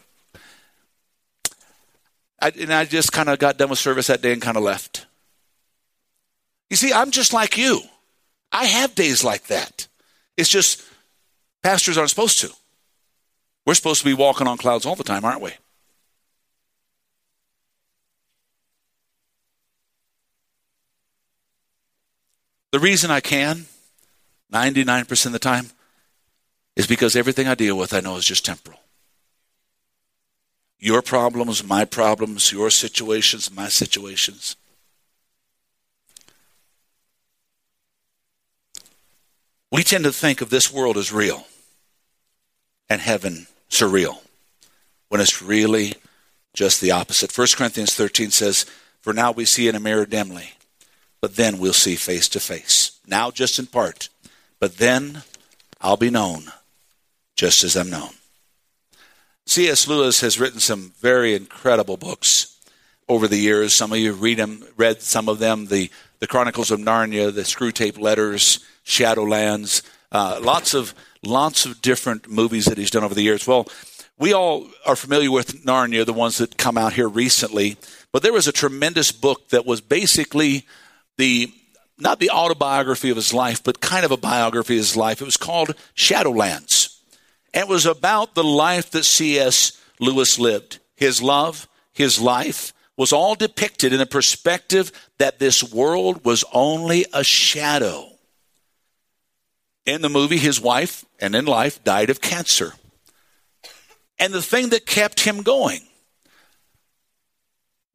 [2.42, 4.64] I, and I just kind of got done with service that day and kind of
[4.64, 5.06] left.
[6.70, 7.82] You see, I'm just like you.
[8.52, 9.88] I have days like that.
[10.38, 10.84] It's just
[11.62, 12.52] pastors aren't supposed to.
[13.66, 15.52] We're supposed to be walking on clouds all the time, aren't we?
[22.72, 23.66] The reason I can,
[24.52, 25.72] 99% of the time,
[26.76, 28.80] is because everything I deal with I know is just temporal.
[30.80, 34.56] Your problems, my problems, your situations, my situations.
[39.72, 41.46] We tend to think of this world as real
[42.92, 44.20] and heaven surreal
[45.08, 45.94] when it's really
[46.54, 47.36] just the opposite.
[47.36, 48.66] 1 Corinthians 13 says,
[49.00, 50.52] For now we see in a mirror dimly,
[51.22, 53.00] but then we'll see face to face.
[53.08, 54.10] Now just in part,
[54.60, 55.24] but then
[55.80, 56.52] I'll be known
[57.38, 58.10] just as I'm known.
[59.46, 59.88] C.S.
[59.88, 62.60] Lewis has written some very incredible books
[63.08, 63.74] over the years.
[63.74, 65.90] Some of you read them, read some of them, the,
[66.20, 69.82] the Chronicles of Narnia, the Screwtape Letters, Shadowlands,
[70.12, 70.94] uh, lots of
[71.24, 73.46] lots of different movies that he's done over the years.
[73.46, 73.68] Well,
[74.18, 77.78] we all are familiar with Narnia, the ones that come out here recently,
[78.12, 80.66] but there was a tremendous book that was basically
[81.18, 81.52] the
[81.98, 85.22] not the autobiography of his life, but kind of a biography of his life.
[85.22, 86.98] It was called Shadowlands.
[87.54, 89.80] And it was about the life that C.S.
[90.00, 90.80] Lewis lived.
[90.96, 97.06] His love, his life was all depicted in a perspective that this world was only
[97.14, 98.11] a shadow
[99.86, 102.74] in the movie, his wife and in life died of cancer.
[104.20, 105.82] And the thing that kept him going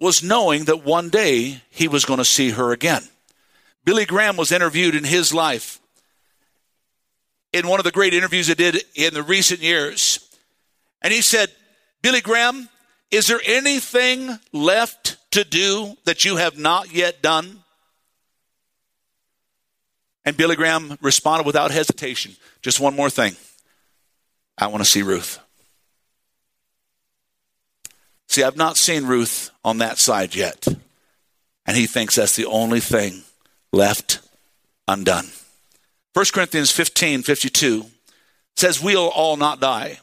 [0.01, 3.03] was knowing that one day he was going to see her again.
[3.84, 5.80] Billy Graham was interviewed in his life
[7.53, 10.18] in one of the great interviews he did in the recent years.
[11.01, 11.51] And he said,
[12.03, 12.68] Billy Graham,
[13.11, 17.62] is there anything left to do that you have not yet done?
[20.27, 23.37] And Billy Graham responded without hesitation just one more thing.
[24.59, 25.39] I want to see Ruth.
[28.27, 30.66] See, I've not seen Ruth on that side yet.
[31.64, 33.22] And he thinks that's the only thing
[33.72, 34.18] left
[34.89, 35.29] undone.
[36.14, 37.87] 1 Corinthians 15 52
[38.57, 40.01] says, We'll all not die,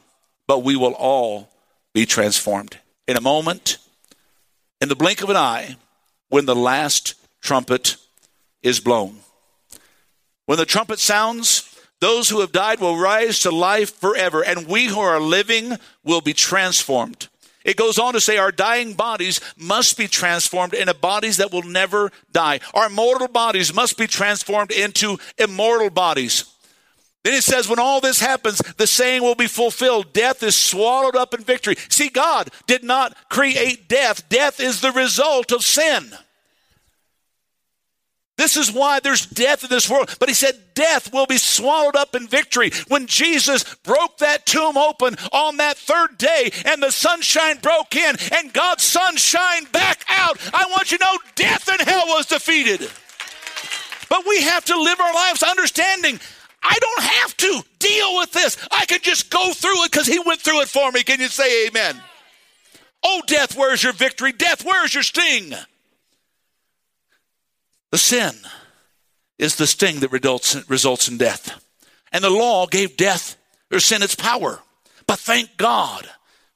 [0.47, 1.49] but we will all
[1.93, 2.77] be transformed.
[3.07, 3.77] In a moment,
[4.79, 5.75] in the blink of an eye,
[6.29, 7.97] when the last trumpet
[8.61, 9.17] is blown.
[10.45, 11.69] When the trumpet sounds,
[11.99, 16.21] those who have died will rise to life forever, and we who are living will
[16.21, 17.29] be transformed.
[17.63, 21.63] It goes on to say our dying bodies must be transformed into bodies that will
[21.63, 22.59] never die.
[22.73, 26.43] Our mortal bodies must be transformed into immortal bodies.
[27.23, 31.15] Then it says, when all this happens, the saying will be fulfilled death is swallowed
[31.15, 31.75] up in victory.
[31.87, 36.11] See, God did not create death, death is the result of sin.
[38.35, 40.15] This is why there's death in this world.
[40.19, 42.71] But he said death will be swallowed up in victory.
[42.87, 48.15] When Jesus broke that tomb open on that third day and the sunshine broke in
[48.31, 52.25] and God's sun shined back out, I want you to know death and hell was
[52.25, 52.89] defeated.
[54.09, 56.19] But we have to live our lives understanding
[56.63, 58.57] I don't have to deal with this.
[58.71, 61.03] I can just go through it because he went through it for me.
[61.03, 62.01] Can you say amen?
[63.03, 64.31] Oh, death, where's your victory?
[64.31, 65.53] Death, where's your sting?
[67.93, 68.33] The sin
[69.37, 71.63] is the sting that results, results in death.
[72.11, 73.37] And the law gave death
[73.71, 74.61] or sin its power.
[75.05, 76.09] But thank God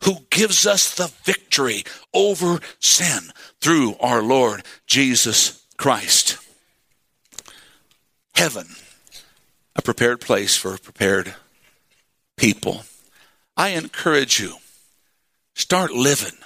[0.03, 3.19] who gives us the victory over sin
[3.61, 6.39] through our Lord Jesus Christ.
[8.33, 8.65] Heaven,
[9.75, 11.35] a prepared place for a prepared
[12.35, 12.81] people.
[13.55, 14.55] I encourage you,
[15.53, 16.39] start living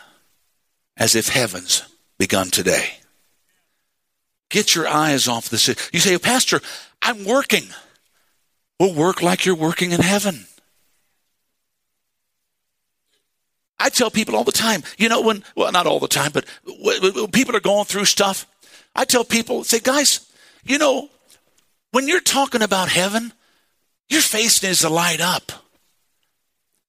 [0.98, 1.84] as if heaven's
[2.18, 3.01] begun today.
[4.52, 5.82] Get your eyes off the city.
[5.94, 6.60] You say, Pastor,
[7.02, 7.64] I'm working.
[8.80, 10.46] Well, work like you're working in heaven.
[13.80, 16.46] I tell people all the time, you know, when, well, not all the time, but
[16.66, 18.46] when people are going through stuff,
[18.94, 20.30] I tell people, say, guys,
[20.64, 21.10] you know,
[21.92, 23.34] when you're talking about heaven,
[24.10, 25.52] your face needs to light up.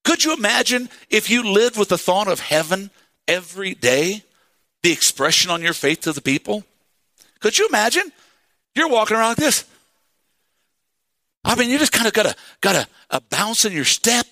[0.03, 2.91] Could you imagine if you lived with the thought of heaven
[3.27, 4.23] every day,
[4.83, 6.65] the expression on your face to the people?
[7.43, 8.09] Could you imagine?
[8.73, 9.65] You're walking around like this.
[11.43, 14.25] I mean, you just kind of got a got a, a bounce in your step.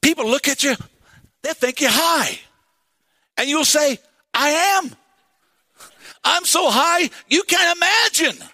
[0.00, 0.74] People look at you,
[1.42, 2.40] they think you're high.
[3.38, 4.00] And you'll say,
[4.34, 4.48] I
[4.80, 4.90] am.
[6.24, 8.44] I'm so high, you can't imagine.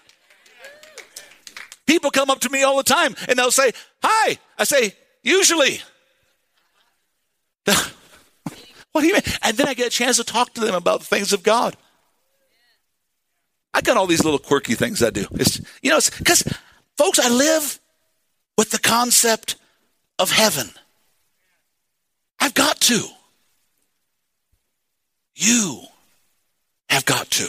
[1.86, 4.36] People come up to me all the time and they'll say, Hi.
[4.58, 5.80] I say, Usually.
[7.64, 9.22] what do you mean?
[9.40, 11.74] And then I get a chance to talk to them about the things of God.
[13.74, 15.26] I got all these little quirky things I do.
[15.32, 16.42] It's, you know, because,
[16.96, 17.80] folks, I live
[18.58, 19.56] with the concept
[20.18, 20.70] of heaven.
[22.38, 23.06] I've got to.
[25.34, 25.82] You
[26.88, 27.48] have got to.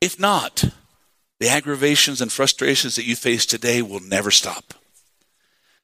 [0.00, 0.64] If not,
[1.38, 4.74] the aggravations and frustrations that you face today will never stop.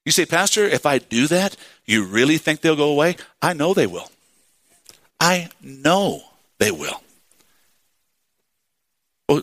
[0.04, 3.16] You say, Pastor, if I do that, you really think they'll go away?
[3.40, 4.10] I know they will.
[5.20, 6.22] I know
[6.58, 7.02] they will.
[9.28, 9.42] Well,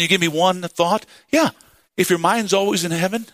[0.00, 1.04] can you give me one thought?
[1.30, 1.50] Yeah.
[1.94, 3.26] If your mind's always in heaven,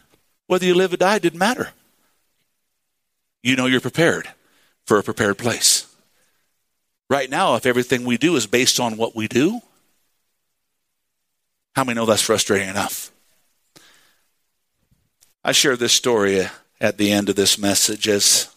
[0.49, 1.71] whether you live or die, it didn't matter.
[3.41, 4.31] You know you're prepared
[4.85, 5.87] for a prepared place.
[7.09, 9.61] Right now, if everything we do is based on what we do,
[11.77, 13.13] how many know that's frustrating enough?
[15.45, 16.49] I share this story
[16.81, 18.53] at the end of this message as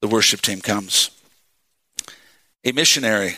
[0.00, 1.10] the worship team comes.
[2.64, 3.36] A missionary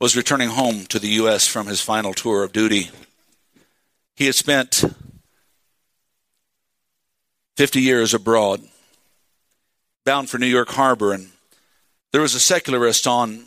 [0.00, 1.46] was returning home to the U.S.
[1.46, 2.90] from his final tour of duty.
[4.16, 4.84] He had spent
[7.56, 8.62] 50 years abroad,
[10.04, 11.30] bound for New York Harbor, and
[12.12, 13.44] there was a secularist on,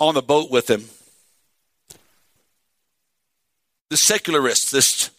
[0.00, 0.84] on the boat with him.
[3.90, 5.10] The secularist, this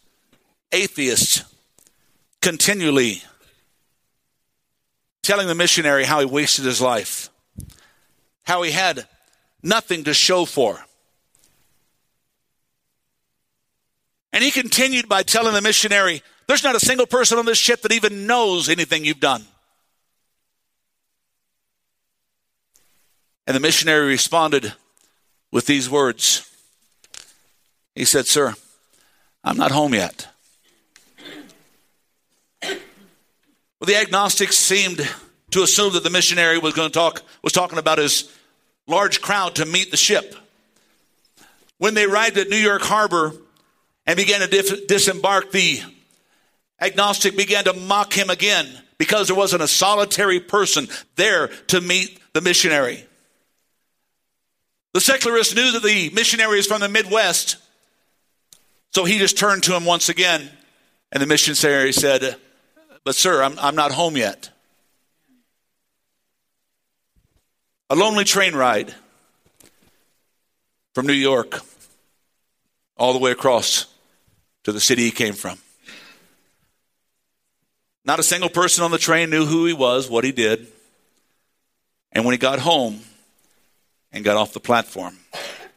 [0.72, 1.44] atheist,
[2.42, 3.24] continually
[5.24, 7.30] telling the missionary how he wasted his life
[8.50, 9.08] how he had
[9.62, 10.84] nothing to show for.
[14.34, 17.84] And he continued by telling the missionary, There's not a single person on this ship
[17.84, 19.44] that even knows anything you've done.
[23.46, 24.74] And the missionary responded
[25.52, 26.50] with these words
[27.94, 28.56] He said, Sir,
[29.44, 30.28] I'm not home yet.
[32.64, 35.08] Well, the agnostics seemed
[35.52, 38.30] to assume that the missionary was going to talk was talking about his
[38.90, 40.36] large crowd to meet the ship.
[41.78, 43.34] When they arrived at New York Harbor
[44.06, 45.82] and began to dif- disembark, the
[46.82, 48.68] agnostic began to mock him again
[48.98, 53.06] because there wasn't a solitary person there to meet the missionary.
[54.94, 57.58] The secularist knew that the missionary is from the Midwest,
[58.92, 60.50] so he just turned to him once again,
[61.12, 62.36] and the missionary said,
[63.04, 64.50] But, sir, I'm, I'm not home yet.
[67.90, 68.94] A lonely train ride
[70.94, 71.62] from New York
[72.98, 73.88] all the way across
[74.64, 75.58] to the city he came from.
[78.06, 80.68] Not a single person on the train knew who he was, what he did.
[82.12, 83.02] And when he got home
[84.12, 85.18] and got off the platform,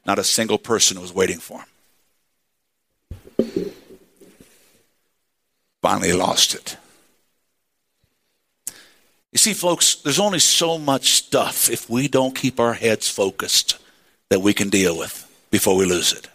[0.05, 1.67] not a single person was waiting for him.
[5.81, 6.77] Finally he lost it.
[9.33, 13.79] You see, folks, there's only so much stuff if we don't keep our heads focused
[14.29, 16.29] that we can deal with before we lose it.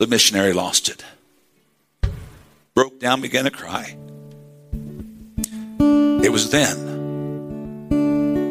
[0.00, 1.04] The missionary lost it.
[2.74, 3.96] Broke down, began to cry.
[5.78, 7.92] It was then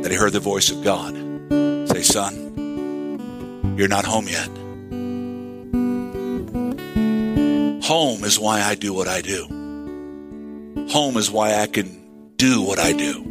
[0.01, 1.13] that he heard the voice of God
[1.89, 4.47] say, Son, you're not home yet.
[7.85, 9.45] Home is why I do what I do.
[10.91, 12.04] Home is why I can
[12.37, 13.23] do what I do.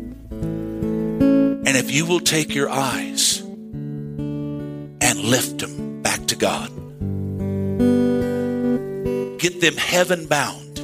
[1.67, 6.69] And if you will take your eyes and lift them back to God,
[9.39, 10.81] get them heaven bound,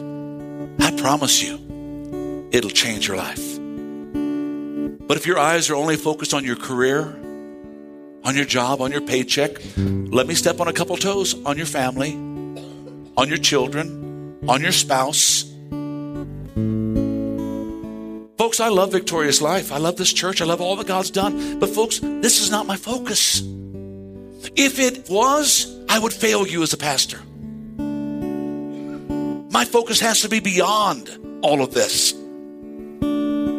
[0.80, 3.58] I promise you, it'll change your life.
[5.06, 7.02] But if your eyes are only focused on your career,
[8.22, 11.66] on your job, on your paycheck, let me step on a couple toes on your
[11.66, 12.12] family,
[13.16, 15.39] on your children, on your spouse
[18.50, 19.70] Folks, I love Victorious Life.
[19.70, 20.42] I love this church.
[20.42, 21.60] I love all that God's done.
[21.60, 23.42] But, folks, this is not my focus.
[24.56, 27.20] If it was, I would fail you as a pastor.
[29.52, 32.12] My focus has to be beyond all of this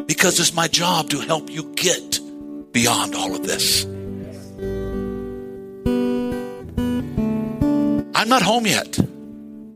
[0.07, 2.19] because it's my job to help you get
[2.73, 3.85] beyond all of this.
[8.13, 8.99] I'm not home yet,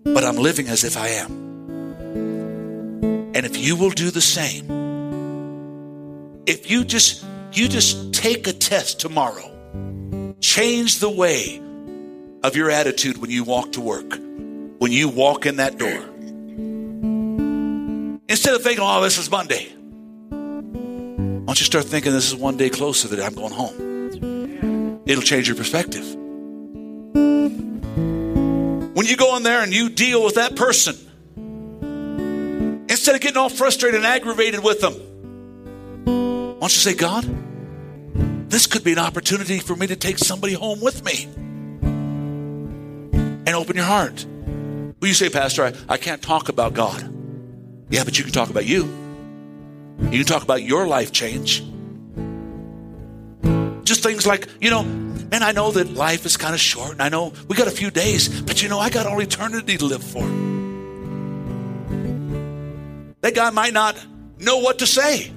[0.04, 1.32] but I'm living as if I am.
[3.34, 4.85] And if you will do the same,
[6.48, 9.52] if you just you just take a test tomorrow
[10.42, 11.62] change the way
[12.44, 14.12] of your attitude when you walk to work
[14.80, 16.04] when you walk in that door
[18.28, 19.76] instead of thinking oh this is monday
[21.46, 25.00] don't you start thinking this is one day closer that I'm going home?
[25.06, 26.04] It'll change your perspective.
[28.94, 30.96] When you go in there and you deal with that person,
[32.90, 34.96] instead of getting all frustrated and aggravated with them,
[36.56, 40.54] why don't you say, God, this could be an opportunity for me to take somebody
[40.54, 41.26] home with me
[43.46, 44.26] and open your heart.
[44.26, 47.12] Well, you say, Pastor, I, I can't talk about God.
[47.90, 48.86] Yeah, but you can talk about you.
[50.00, 51.62] You can talk about your life change.
[53.84, 57.02] Just things like, you know, man, I know that life is kind of short, and
[57.02, 59.86] I know we got a few days, but you know, I got all eternity to
[59.86, 60.24] live for.
[63.22, 63.98] That guy might not
[64.40, 65.35] know what to say.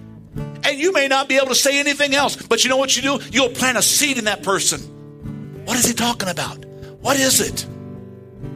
[0.65, 3.03] And you may not be able to say anything else, but you know what you
[3.03, 3.25] do?
[3.31, 4.81] You'll plant a seed in that person.
[5.65, 6.65] What is he talking about?
[7.01, 7.67] What is it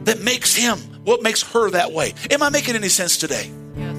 [0.05, 2.13] that makes him, what makes her that way?
[2.29, 3.51] Am I making any sense today?
[3.75, 3.97] Yes.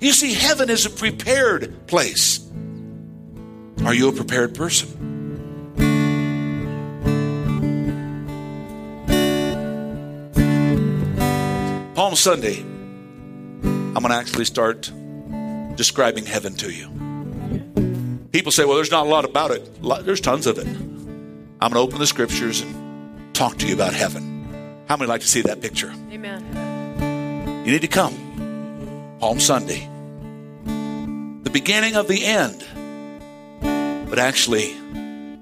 [0.00, 2.40] You see, heaven is a prepared place.
[3.84, 4.96] Are you a prepared person?
[11.94, 14.90] Palm Sunday, I'm going to actually start
[15.76, 16.88] describing heaven to you.
[18.32, 19.82] People say, well, there's not a lot about it.
[20.04, 20.66] There's tons of it.
[20.66, 24.84] I'm going to open the scriptures and talk to you about heaven.
[24.88, 25.92] How many like to see that picture?
[26.10, 27.64] Amen.
[27.66, 29.16] You need to come.
[29.20, 29.88] Palm Sunday.
[30.64, 32.64] The beginning of the end,
[34.08, 34.74] but actually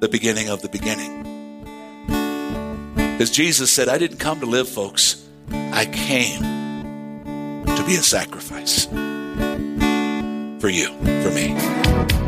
[0.00, 1.24] the beginning of the beginning.
[2.94, 5.28] Because Jesus said, I didn't come to live, folks.
[5.50, 8.86] I came to be a sacrifice
[10.60, 10.88] for you,
[11.22, 12.27] for me.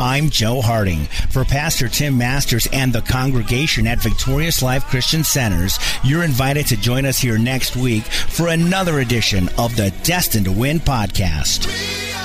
[0.00, 1.04] I'm Joe Harding.
[1.28, 6.78] For Pastor Tim Masters and the congregation at Victorious Life Christian Centers, you're invited to
[6.78, 12.19] join us here next week for another edition of the Destined to Win podcast.